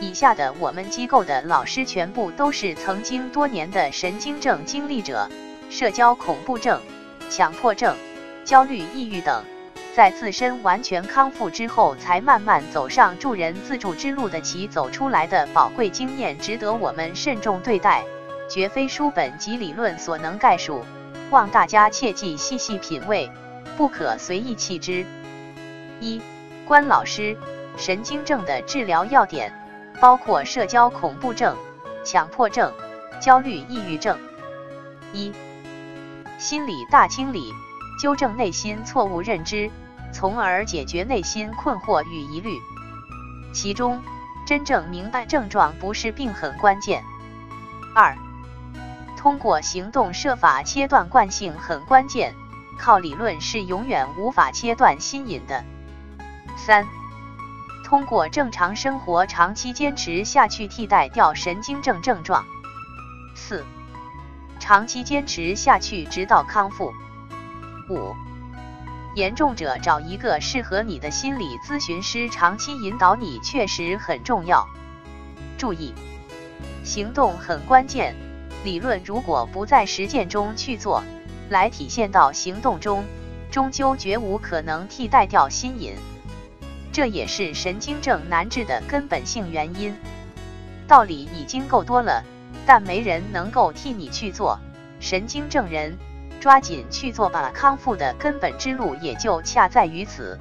[0.00, 5.28] 以下的我们机构的老师全部都是曾经多年的神经症经历者，
[5.68, 6.80] 社交恐怖症、
[7.28, 7.94] 强迫症、
[8.42, 9.44] 焦虑、抑郁等，
[9.94, 18.02] 在自身完全康复之后，才慢慢走上助人自助之路的其走出来的宝贵经验，值得我们慎重对待，
[18.48, 20.82] 绝非书本及理论所能概述，
[21.28, 23.30] 望大家切记细细品味，
[23.76, 25.04] 不可随意弃之。
[26.00, 26.22] 一，
[26.66, 27.36] 关老师，
[27.76, 29.59] 神经症的治疗要点。
[30.00, 31.54] 包括社交恐怖症、
[32.04, 32.72] 强迫症、
[33.20, 34.18] 焦虑抑郁症。
[35.12, 35.30] 一、
[36.38, 37.52] 心理大清理，
[38.00, 39.70] 纠正内心错误认知，
[40.10, 42.58] 从而解决内心困惑与疑虑。
[43.52, 44.00] 其中，
[44.46, 47.04] 真正明白症状不是病很关键。
[47.94, 48.16] 二、
[49.18, 52.34] 通过行动设法切断惯性很关键，
[52.78, 55.62] 靠理论是永远无法切断心瘾的。
[56.56, 56.86] 三。
[57.90, 62.44] 通过正常生活长期坚持下去，替代掉神经症症状。
[63.34, 63.64] 四、
[64.60, 66.92] 长期坚持下去，直到康复。
[67.88, 68.14] 五、
[69.16, 74.68] 严重者找一个适合你的心理咨询师，长期引导你确实很重要。
[75.58, 75.92] 注意，
[76.84, 78.14] 行动很关键。
[78.62, 81.02] 理论如果不在实践中去做，
[81.48, 83.04] 来体现到行动中，
[83.50, 85.96] 终究绝无可能替代掉心瘾。
[86.92, 89.94] 这也是神经症难治的根本性原因。
[90.88, 92.24] 道理已经够多了，
[92.66, 94.58] 但没人能够替你去做。
[94.98, 95.96] 神经症人，
[96.40, 100.38] 抓紧去做吧，康复的根本之路也就恰在于此。